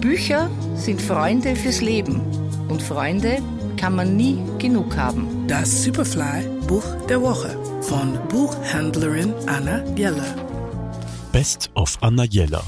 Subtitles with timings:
[0.00, 2.20] Bücher sind Freunde fürs Leben
[2.68, 3.38] und Freunde
[3.76, 5.46] kann man nie genug haben.
[5.48, 10.34] Das Superfly Buch der Woche von Buchhändlerin Anna Jeller.
[11.32, 12.64] Best of Anna Jeller.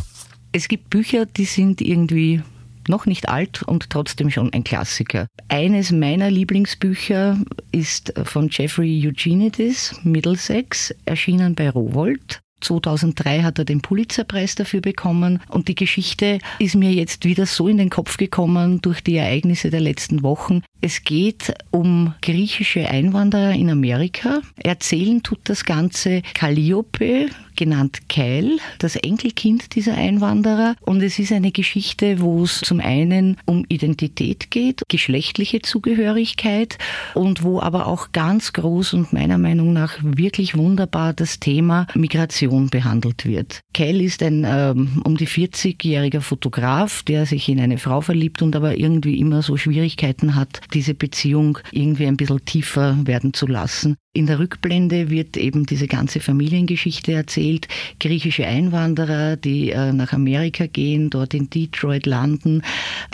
[0.52, 2.42] Es gibt Bücher, die sind irgendwie
[2.88, 5.26] noch nicht alt und trotzdem schon ein Klassiker.
[5.48, 7.38] Eines meiner Lieblingsbücher
[7.72, 12.43] ist von Jeffrey Eugenides, Middlesex, erschienen bei Rowold.
[12.64, 17.68] 2003 hat er den Pulitzerpreis dafür bekommen und die Geschichte ist mir jetzt wieder so
[17.68, 20.62] in den Kopf gekommen durch die Ereignisse der letzten Wochen.
[20.80, 24.40] Es geht um griechische Einwanderer in Amerika.
[24.56, 30.76] Erzählen tut das Ganze Calliope, genannt Keil, das Enkelkind dieser Einwanderer.
[30.80, 36.78] Und es ist eine Geschichte, wo es zum einen um Identität geht, geschlechtliche Zugehörigkeit
[37.14, 42.68] und wo aber auch ganz groß und meiner Meinung nach wirklich wunderbar das Thema Migration
[42.68, 43.60] behandelt wird.
[43.72, 48.56] Keil ist ein ähm, um die 40-jähriger Fotograf, der sich in eine Frau verliebt und
[48.56, 53.96] aber irgendwie immer so Schwierigkeiten hat, diese Beziehung irgendwie ein bisschen tiefer werden zu lassen.
[54.16, 57.66] In der Rückblende wird eben diese ganze Familiengeschichte erzählt.
[57.98, 62.62] Griechische Einwanderer, die äh, nach Amerika gehen, dort in Detroit landen.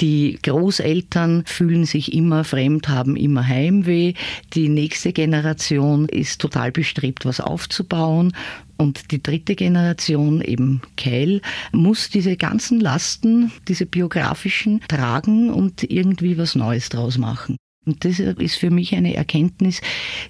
[0.01, 4.13] Die Großeltern fühlen sich immer fremd, haben immer Heimweh.
[4.53, 8.35] Die nächste Generation ist total bestrebt, was aufzubauen.
[8.77, 11.41] Und die dritte Generation, eben Keil,
[11.73, 17.57] muss diese ganzen Lasten, diese biografischen, tragen und irgendwie was Neues draus machen.
[17.87, 19.81] Und das ist für mich eine Erkenntnis,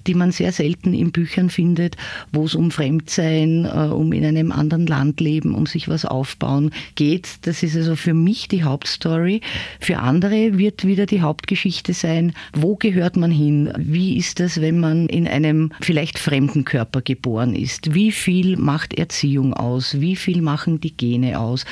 [0.07, 1.97] die man sehr selten in Büchern findet,
[2.31, 6.71] wo es um Fremdsein, äh, um in einem anderen Land leben, um sich was aufbauen
[6.95, 7.27] geht.
[7.41, 9.41] Das ist also für mich die Hauptstory.
[9.81, 13.73] Für andere wird wieder die Hauptgeschichte sein, wo gehört man hin?
[13.77, 17.93] Wie ist das, wenn man in einem vielleicht fremden Körper geboren ist?
[17.93, 19.99] Wie viel macht Erziehung aus?
[19.99, 21.65] Wie viel machen die Gene aus?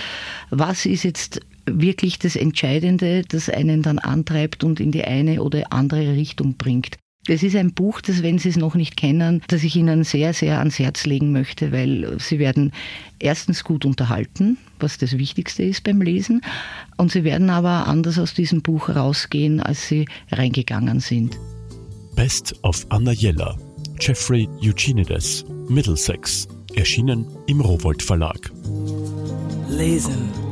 [0.49, 1.39] Was ist jetzt
[1.73, 6.97] wirklich das Entscheidende, das einen dann antreibt und in die eine oder andere Richtung bringt.
[7.27, 10.33] Es ist ein Buch, das, wenn Sie es noch nicht kennen, das ich Ihnen sehr,
[10.33, 12.71] sehr ans Herz legen möchte, weil Sie werden
[13.19, 16.41] erstens gut unterhalten, was das Wichtigste ist beim Lesen,
[16.97, 21.37] und Sie werden aber anders aus diesem Buch rausgehen, als Sie reingegangen sind.
[22.15, 23.57] Best of Anna Jeller,
[23.99, 28.51] Jeffrey Eugenides, Middlesex, erschienen im Rowold Verlag.
[29.69, 30.29] Lesen